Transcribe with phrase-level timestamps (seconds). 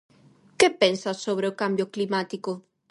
[0.59, 2.51] Que pensas sobre o cambio climático?